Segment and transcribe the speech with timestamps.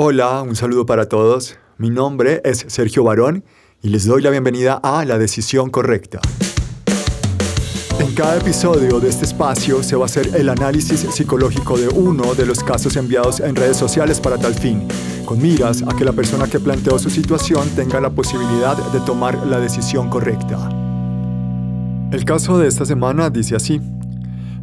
[0.00, 1.56] Hola, un saludo para todos.
[1.76, 3.42] Mi nombre es Sergio Barón
[3.82, 6.20] y les doy la bienvenida a La Decisión Correcta.
[7.98, 12.36] En cada episodio de este espacio se va a hacer el análisis psicológico de uno
[12.36, 14.86] de los casos enviados en redes sociales para tal fin,
[15.26, 19.48] con miras a que la persona que planteó su situación tenga la posibilidad de tomar
[19.48, 20.68] la decisión correcta.
[22.12, 23.80] El caso de esta semana dice así.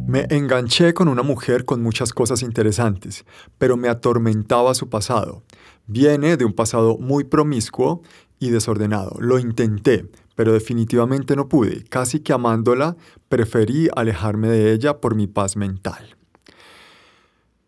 [0.06, 3.24] Me enganché con una mujer con muchas cosas interesantes,
[3.58, 5.42] pero me atormentaba su pasado.
[5.88, 8.02] Viene de un pasado muy promiscuo
[8.38, 9.16] y desordenado.
[9.18, 11.82] Lo intenté, pero definitivamente no pude.
[11.82, 12.94] Casi que amándola,
[13.28, 16.16] preferí alejarme de ella por mi paz mental.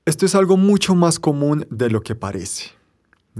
[0.04, 2.70] Esto es algo mucho más común de lo que parece.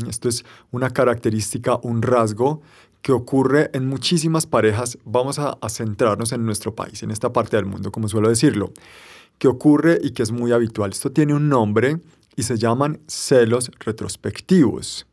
[0.09, 2.63] Esto es una característica, un rasgo
[3.03, 7.67] que ocurre en muchísimas parejas, vamos a, centrarnos en nuestro país, en esta parte del
[7.67, 8.73] mundo, como suelo decirlo,
[9.39, 10.91] que ocurre y que es muy habitual.
[10.91, 12.01] Esto tiene un nombre
[12.37, 15.07] y se llaman celos retrospectivos.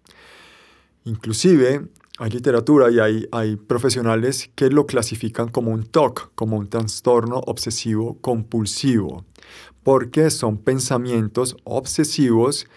[1.06, 6.70] Inclusive hay literatura y hay, hay profesionales que lo clasifican como un TOC, como un
[6.70, 9.26] trastorno obsesivo compulsivo,
[9.84, 12.68] porque son pensamientos obsesivos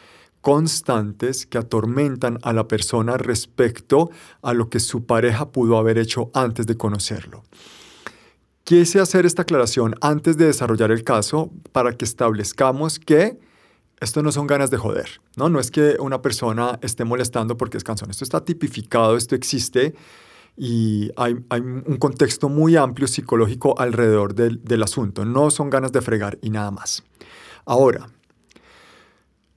[0.41, 4.11] constantes que atormentan a la persona respecto
[4.42, 7.44] a lo que su pareja pudo haber hecho antes de conocerlo.
[8.64, 13.39] Quise hacer esta aclaración antes de desarrollar el caso para que establezcamos que
[14.00, 15.48] esto no son ganas de joder, ¿no?
[15.48, 18.11] No es que una persona esté molestando porque es cansón.
[18.11, 19.94] Esto está tipificado, esto existe
[20.56, 25.25] y hay, un contexto muy amplio psicológico alrededor del, del asunto.
[25.25, 27.03] No son ganas de fregar y nada más.
[27.64, 28.09] Ahora,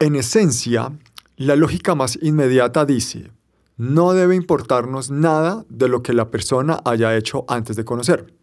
[0.01, 0.91] en esencia,
[1.37, 3.29] la lógica más inmediata dice,
[3.77, 8.33] no debe importarnos nada de lo que la persona haya hecho antes de conocer.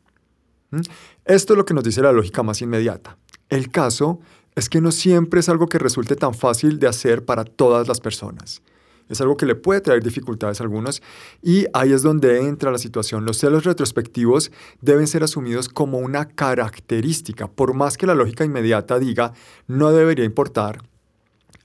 [0.71, 0.83] ¿Mm?
[1.25, 3.19] Esto es lo que nos dice la lógica más inmediata.
[3.49, 4.21] El caso
[4.55, 7.99] es que no siempre es algo que resulte tan fácil de hacer para todas las
[7.99, 8.63] personas.
[9.09, 11.03] Es algo que le puede traer dificultades a algunos
[11.43, 13.25] y ahí es donde entra la situación.
[13.25, 19.01] Los celos retrospectivos deben ser asumidos como una característica, por más que la lógica inmediata
[19.01, 19.33] diga
[19.67, 20.83] no debería importar,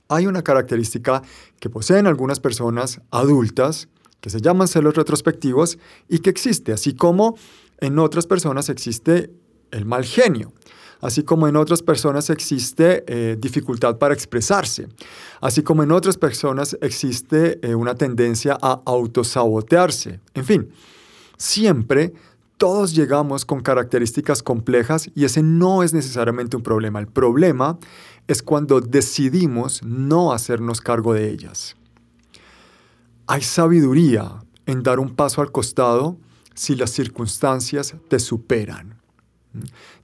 [0.08, 1.22] hay una característica
[1.60, 3.88] que poseen algunas personas adultas
[4.20, 5.78] que se llaman celos retrospectivos
[6.08, 7.36] y que existe, así como
[7.78, 9.30] en otras personas existe
[9.70, 10.52] el mal genio,
[11.00, 14.88] así como en otras personas existe eh, dificultad para expresarse,
[15.40, 20.70] así como en otras personas existe eh, una tendencia a autosabotearse, en fin,
[21.36, 22.14] siempre
[22.56, 27.00] todos llegamos con características complejas y ese no es necesariamente un problema.
[27.00, 27.78] El problema
[28.26, 31.76] es cuando decidimos no hacernos cargo de ellas.
[33.26, 36.16] Hay sabiduría en dar un paso al costado
[36.54, 39.00] si las circunstancias te superan.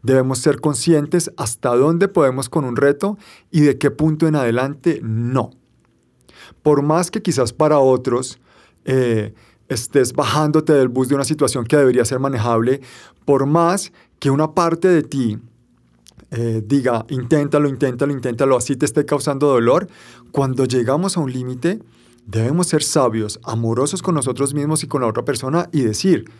[0.02, 3.18] Debemos ser conscientes hasta dónde podemos con un reto
[3.50, 5.50] y de qué punto en adelante no.
[6.62, 8.38] Por más que quizás para otros
[8.84, 9.34] eh,
[9.68, 12.80] estés bajándote del bus de una situación que debería ser manejable,
[13.24, 15.38] por más que una parte de ti
[16.30, 19.88] eh, diga, inténtalo, inténtalo, inténtalo, así te esté causando dolor,
[20.30, 21.80] cuando llegamos a un límite,
[22.26, 26.30] debemos ser sabios, amorosos con nosotros mismos y con la otra persona y decir,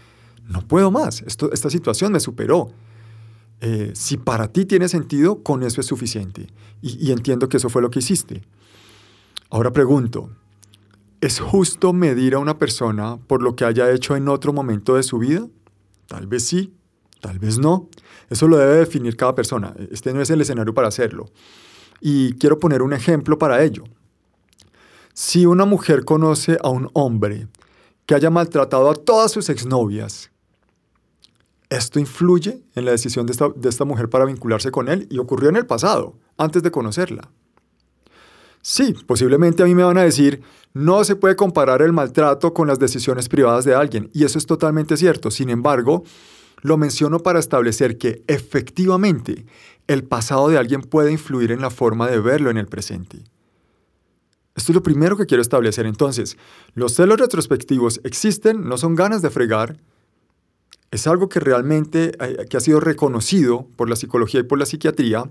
[0.48, 2.70] no puedo más, esta situación me superó.
[3.62, 6.46] Eh, si para ti tiene sentido, con eso es suficiente.
[6.80, 8.42] Y entiendo que eso fue lo que hiciste.
[9.50, 10.30] Ahora pregunto,
[11.20, 15.02] ¿es justo medir a una persona por lo que haya hecho en otro momento de
[15.02, 15.46] su vida?
[16.06, 16.72] Tal vez sí,
[17.20, 17.88] tal vez no.
[18.30, 19.74] Eso lo debe definir cada persona.
[19.91, 21.26] Este no es el escenario para hacerlo.
[22.00, 23.84] Y quiero poner un ejemplo para ello.
[25.12, 27.48] Si una mujer conoce a un hombre
[28.06, 30.30] que haya maltratado a todas sus exnovias,
[31.69, 35.08] ¿esto influye en la decisión de esta, de esta mujer para vincularse con él?
[35.10, 37.28] Y ocurrió en el pasado, antes de conocerla.
[38.62, 40.42] Sí, posiblemente a mí me van a decir,
[40.72, 44.46] no se puede comparar el maltrato con las decisiones privadas de alguien, y eso es
[44.46, 45.30] totalmente cierto.
[45.30, 46.04] Sin embargo,
[46.62, 49.47] lo menciono para establecer que efectivamente
[49.87, 53.19] el pasado de alguien puede influir en la forma de verlo en el presente.
[54.54, 55.87] Esto es lo primero que quiero establecer.
[55.87, 56.37] Entonces,
[56.75, 59.76] los celos retrospectivos existen, no son ganas de fregar,
[60.90, 64.67] es algo que realmente eh, que ha sido reconocido por la psicología y por la
[64.67, 65.31] psiquiatría.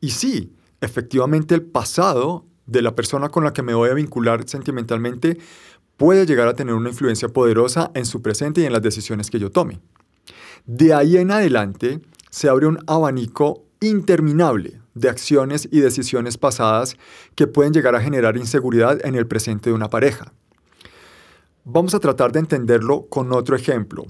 [0.00, 4.48] Y sí, efectivamente el pasado de la persona con la que me voy a vincular
[4.48, 5.38] sentimentalmente
[5.96, 9.38] puede llegar a tener una influencia poderosa en su presente y en las decisiones que
[9.38, 9.80] yo tome.
[10.66, 16.96] De ahí en adelante se abre un abanico interminable de acciones y decisiones pasadas
[17.36, 20.32] que pueden llegar a generar inseguridad en el presente de una pareja.
[21.64, 24.06] Vamos a tratar de entenderlo con otro ejemplo.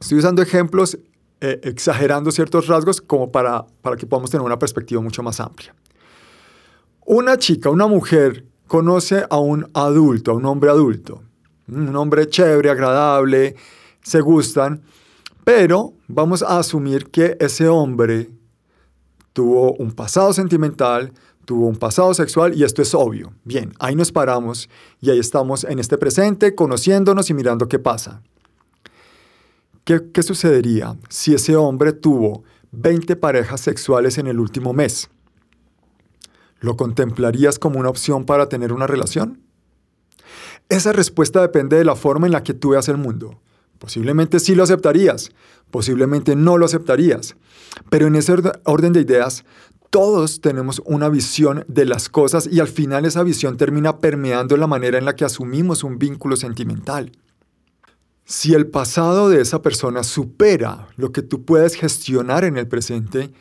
[0.00, 0.98] Estoy usando ejemplos
[1.40, 5.74] eh, exagerando ciertos rasgos como para, para que podamos tener una perspectiva mucho más amplia.
[7.04, 11.24] Una chica, una mujer conoce a un adulto, a un hombre adulto,
[11.66, 13.56] un hombre chévere, agradable,
[14.02, 14.82] se gustan,
[15.44, 18.30] pero vamos a asumir que ese hombre
[19.32, 21.12] tuvo un pasado sentimental,
[21.44, 23.32] tuvo un pasado sexual y esto es obvio.
[23.44, 24.68] Bien, ahí nos paramos
[25.00, 28.22] y ahí estamos en este presente, conociéndonos y mirando qué pasa.
[29.84, 35.10] ¿Qué, qué sucedería si ese hombre tuvo 20 parejas sexuales en el último mes?
[36.60, 39.42] ¿Lo contemplarías como una opción para tener una relación?
[40.68, 43.40] Esa respuesta depende de la forma en la que tú veas el mundo.
[43.82, 45.32] Posiblemente sí lo aceptarías,
[45.72, 47.34] posiblemente no lo aceptarías.
[47.90, 48.32] Pero en ese
[48.62, 49.44] orden de ideas,
[49.90, 54.68] todos tenemos una visión de las cosas y al final esa visión termina permeando la
[54.68, 57.10] manera en la que asumimos un vínculo sentimental.
[58.24, 63.32] Si el pasado de esa persona supera lo que tú puedes gestionar en el presente,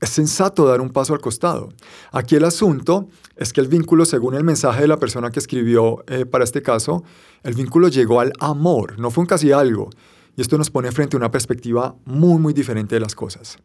[0.00, 1.70] es sensato dar un paso al costado.
[2.12, 6.04] Aquí el asunto es que el vínculo, según el mensaje de la persona que escribió
[6.06, 7.02] eh, para este caso,
[7.42, 9.90] el vínculo llegó al amor, no fue un casi algo.
[10.36, 13.58] Y esto nos pone frente a una perspectiva muy, muy diferente de las cosas.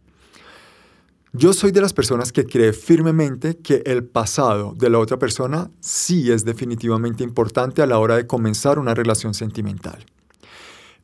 [1.36, 5.72] Yo soy de las personas que cree firmemente que el pasado de la otra persona
[5.80, 10.06] sí es definitivamente importante a la hora de comenzar una relación sentimental.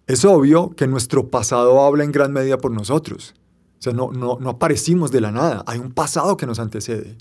[0.05, 3.33] Es obvio que nuestro pasado habla en gran medida por nosotros.
[3.79, 5.63] O sea, no, no, no aparecimos de la nada.
[5.65, 7.15] Hay un pasado que nos antecede.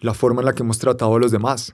[0.00, 1.72] La forma en la que hemos tratado a los demás,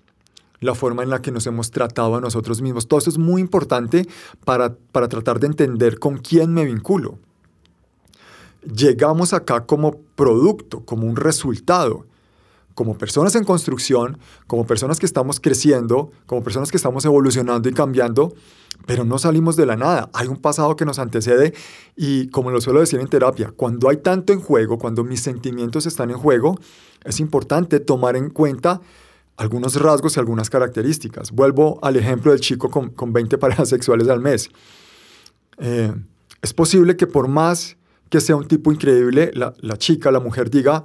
[0.61, 2.87] la forma en la que nos hemos tratado a nosotros mismos.
[2.87, 4.06] Todo eso es muy importante
[4.44, 7.19] para, para tratar de entender con quién me vinculo.
[8.62, 12.06] Llegamos acá como producto, como un resultado
[12.76, 17.73] como personas en construcción, como personas que estamos creciendo, como personas que estamos evolucionando y
[17.73, 18.34] cambiando,
[18.87, 20.11] pero no salimos de la nada.
[20.12, 21.55] Hay un pasado que nos antecede
[21.96, 25.87] y como lo suelo decir en terapia, cuando hay tanto en juego, cuando mis sentimientos
[25.87, 26.58] están en juego,
[27.02, 28.82] es importante tomar en cuenta
[29.38, 31.32] algunos rasgos y algunas características.
[31.32, 34.50] Vuelvo al ejemplo del chico con, 20 parejas sexuales al mes.
[35.56, 35.94] Eh,
[36.43, 37.78] es posible que por más
[38.11, 40.84] que sea un tipo increíble, la, la chica, la mujer diga,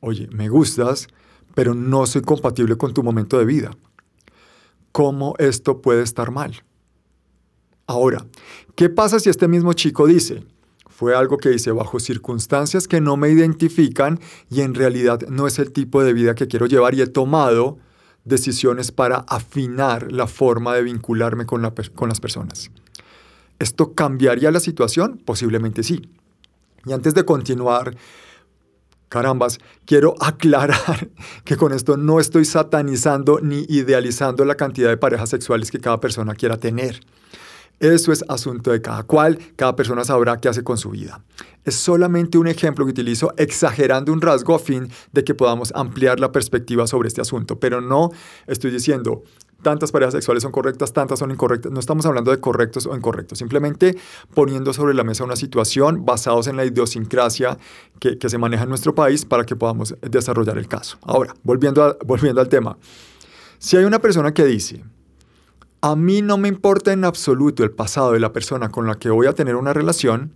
[0.00, 1.08] oye, me gustas,
[1.56, 3.70] pero no soy compatible con tu momento de vida.
[4.92, 6.62] ¿Cómo esto puede estar mal?
[7.86, 8.26] Ahora,
[8.74, 10.44] ¿qué pasa si este mismo chico dice,
[10.86, 14.20] fue algo que hice bajo circunstancias que no me identifican
[14.50, 17.78] y en realidad no es el tipo de vida que quiero llevar y he tomado
[18.26, 22.70] decisiones para afinar la forma de vincularme con, con las personas?
[23.58, 25.22] ¿Esto cambiaría la situación?
[25.24, 26.10] Posiblemente sí.
[26.84, 27.96] Y antes de continuar,
[29.08, 31.08] Carambas, quiero aclarar
[31.44, 36.00] que con esto no estoy satanizando ni idealizando la cantidad de parejas sexuales que cada
[36.00, 37.00] persona quiera tener.
[37.78, 41.22] Eso es asunto de cada cual, cada persona sabrá qué hace con su vida.
[41.64, 46.18] Es solamente un ejemplo que utilizo exagerando un rasgo a fin de que podamos ampliar
[46.18, 48.12] la perspectiva sobre este asunto, pero no
[48.46, 49.24] estoy diciendo
[49.62, 51.72] tantas parejas sexuales son correctas, tantas son incorrectas.
[51.72, 53.96] No estamos hablando de correctos o incorrectos, simplemente
[54.34, 57.58] poniendo sobre la mesa una situación basados en la idiosincrasia
[58.00, 60.98] que, se maneja en nuestro país para que podamos desarrollar el caso.
[61.02, 62.76] Ahora, volviendo, volviendo al tema.
[63.58, 64.84] Si hay una persona que dice,
[65.80, 69.10] a mí no me importa en absoluto el pasado de la persona con la que
[69.10, 70.32] voy a tener una relación,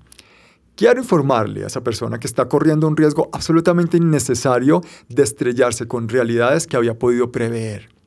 [0.77, 6.09] quiero informarle a esa persona que está corriendo un riesgo absolutamente innecesario de estrellarse con
[6.09, 8.00] realidades que había podido prever.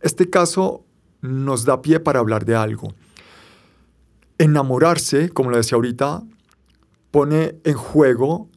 [0.00, 0.84] Este caso
[1.20, 2.94] nos da pie para hablar de algo.
[4.38, 6.22] Enamorarse, como lo decía ahorita,
[7.10, 8.48] pone en juego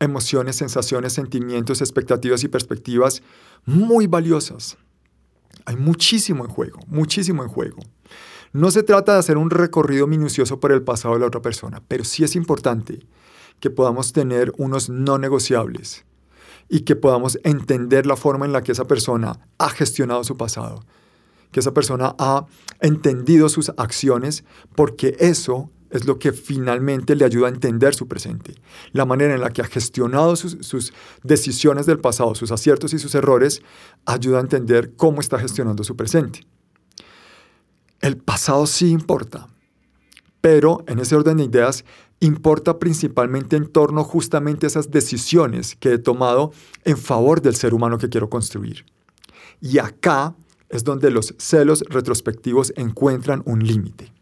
[0.00, 3.22] emociones, sensaciones, sentimientos, expectativas y perspectivas
[3.64, 4.76] muy valiosas.
[5.64, 7.78] Hay muchísimo en juego, muchísimo en juego.
[8.52, 11.82] No se trata de hacer un recorrido minucioso por el pasado de la otra persona,
[11.88, 13.06] pero sí es importante
[13.60, 16.04] que podamos tener unos no negociables
[16.68, 20.84] y que podamos entender la forma en la que esa persona ha gestionado su pasado,
[21.52, 22.46] que esa persona ha
[22.80, 24.44] entendido sus acciones,
[24.74, 28.54] porque eso es lo que finalmente le ayuda a entender su presente.
[28.92, 30.92] La manera en la que ha gestionado sus,
[31.22, 33.62] decisiones del pasado, sus aciertos y sus errores,
[34.04, 36.46] ayuda a entender cómo está gestionando su presente.
[38.00, 39.48] El pasado sí importa,
[40.40, 41.84] pero en ese orden de ideas
[42.20, 46.52] importa principalmente en torno justamente a esas decisiones que he tomado
[46.84, 48.86] en favor del ser humano que quiero construir.
[49.60, 50.34] Y acá
[50.68, 54.12] es donde los celos retrospectivos encuentran un límite.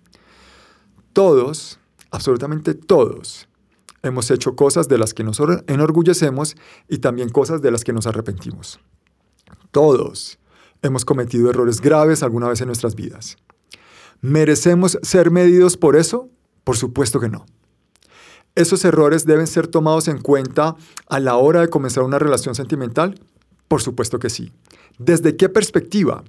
[1.13, 1.79] Todos,
[2.11, 3.49] absolutamente todos,
[4.03, 6.57] hemos hecho cosas de las que nos enorgullecemos
[6.89, 8.81] y también cosas de las que nos arrepentimos.
[9.71, 10.39] Todos
[10.83, 13.37] hemos cometido errores graves alguna vez en nuestras vidas.
[14.21, 16.29] ¿Merecemos ser medidos por eso?
[16.65, 17.47] Por supuesto que no.
[18.57, 20.77] ¿Esos errores deben ser tomados en cuenta
[21.09, 23.19] a la hora de comenzar una relación sentimental?
[23.67, 24.53] Por supuesto que sí.
[24.97, 26.23] ¿Desde qué perspectiva?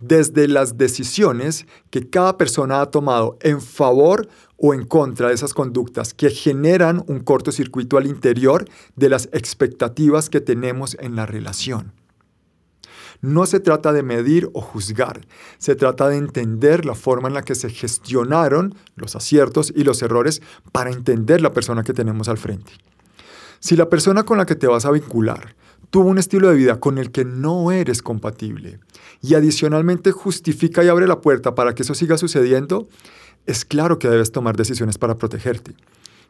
[0.00, 5.52] Desde las decisiones que cada persona ha tomado en favor o en contra de esas
[5.52, 11.92] conductas que generan un cortocircuito al interior de las expectativas que tenemos en la relación.
[13.20, 15.20] No se trata de medir o juzgar,
[15.58, 20.02] se trata de entender la forma en la que se gestionaron los aciertos y los
[20.02, 20.42] errores
[20.72, 22.72] para entender la persona que tenemos al frente.
[23.60, 25.56] Si la persona con la que te vas a vincular
[25.90, 28.80] tuvo un estilo de vida con el que no eres compatible
[29.22, 32.86] y adicionalmente justifica y abre la puerta para que eso siga sucediendo,
[33.46, 35.74] es claro que debes tomar decisiones para protegerte.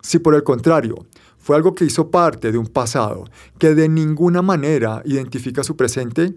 [0.02, 1.06] Si por el contrario
[1.38, 3.24] fue algo que hizo parte de un pasado
[3.58, 6.34] que de ninguna manera identifica su presente,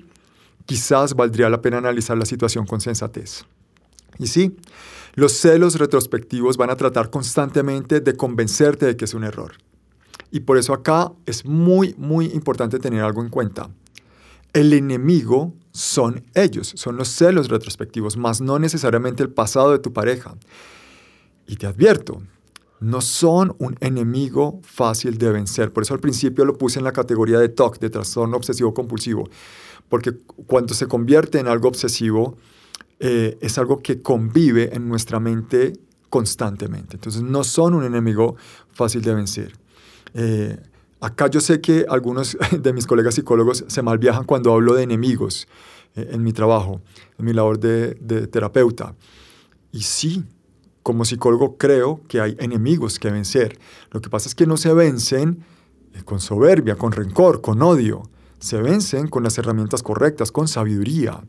[0.70, 3.44] quizás valdría la pena analizar la situación con sensatez.
[4.20, 4.56] Y sí,
[5.16, 9.54] los celos retrospectivos van a tratar constantemente de convencerte de que es un error.
[10.30, 13.72] Y por eso acá es muy, muy importante tener algo en cuenta.
[14.54, 19.92] El enemigo son ellos, son los celos retrospectivos, más no necesariamente el pasado de tu
[19.92, 20.36] pareja.
[21.48, 22.22] Y te advierto,
[22.80, 25.72] no son un enemigo fácil de vencer.
[25.72, 29.30] Por eso al principio lo puse en la categoría de TOC, de trastorno obsesivo compulsivo.
[29.90, 30.14] Porque
[30.48, 32.38] cuando se convierte en algo obsesivo,
[33.00, 35.74] eh, es algo que convive en nuestra mente
[36.10, 36.96] constantemente.
[36.96, 38.36] Entonces no son un enemigo
[38.72, 39.54] fácil de vencer.
[40.14, 40.58] Eh,
[41.02, 45.48] acá yo sé que algunos de mis colegas psicólogos se malviajan cuando hablo de enemigos
[45.96, 46.82] eh, en mi trabajo,
[47.18, 48.96] en mi labor de, de terapeuta.
[49.72, 50.24] Y sí,
[50.90, 53.60] como psicólogo creo que hay enemigos que vencer.
[53.92, 55.46] Lo que pasa es que no se vencen
[55.94, 58.10] eh, con soberbia, con rencor, con odio.
[58.40, 61.22] Se vencen con las herramientas correctas, con sabiduría,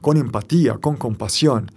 [0.00, 1.70] con empatía, con compasión.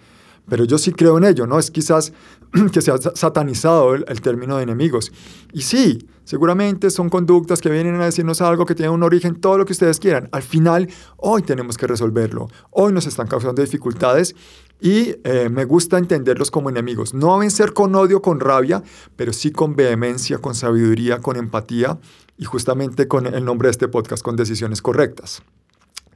[0.49, 1.59] Pero yo sí creo en ello, ¿no?
[1.59, 2.13] Es quizás
[2.71, 5.11] que se ha satanizado el, término de enemigos.
[5.51, 9.57] Y sí, seguramente son conductas que vienen a decirnos algo que tiene un origen, todo
[9.57, 10.29] lo que ustedes quieran.
[10.31, 12.47] Al final, hoy tenemos que resolverlo.
[12.71, 14.35] Hoy nos están causando dificultades
[14.79, 17.13] y eh, me gusta entenderlos como enemigos.
[17.13, 18.83] No vencer con odio, con rabia,
[19.15, 21.99] pero sí con vehemencia, con sabiduría, con empatía
[22.37, 25.41] y justamente con el nombre de este podcast, con decisiones correctas.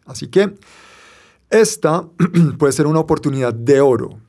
[0.05, 0.55] Así que
[1.51, 2.07] esta
[2.57, 4.19] puede ser una oportunidad de oro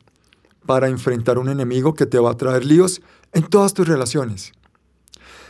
[0.67, 3.01] para enfrentar un enemigo que te va a traer líos
[3.33, 4.53] en todas tus relaciones.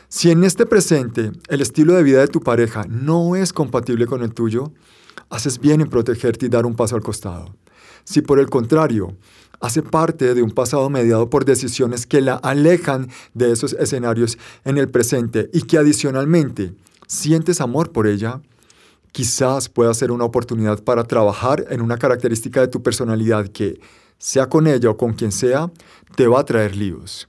[0.09, 4.23] Si en este presente el estilo de vida de tu pareja no es compatible con
[4.23, 4.73] el tuyo,
[5.31, 7.57] haces bien en protegerte y dar un paso al costado.
[8.05, 9.17] Si por el contrario,
[9.61, 14.77] hace parte de un pasado mediado por decisiones que la alejan de esos escenarios en
[14.77, 16.75] el presente y que adicionalmente
[17.07, 18.43] sientes amor por ella,
[19.13, 23.79] quizás pueda ser una oportunidad para trabajar en una característica de tu personalidad que,
[24.23, 25.73] sea con ella o con quien sea,
[26.15, 27.29] te va a traer líos.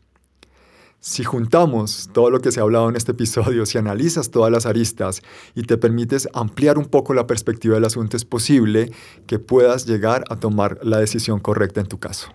[0.99, 4.67] Si juntamos todo lo que se ha hablado en este episodio, si analizas todas las
[4.67, 5.23] aristas
[5.55, 8.91] y te permites ampliar un poco la perspectiva del asunto, es posible
[9.25, 12.27] que puedas llegar a tomar la decisión correcta en tu caso.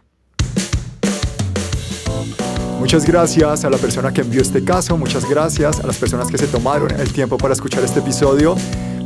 [2.80, 6.38] Muchas gracias a la persona que envió este caso, muchas gracias a las personas que
[6.38, 8.56] se tomaron el tiempo para escuchar este episodio.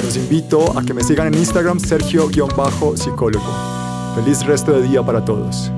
[0.02, 3.44] Los invito a que me sigan en Instagram, Sergio-psicólogo.
[4.16, 5.71] Feliz resto de día para todos.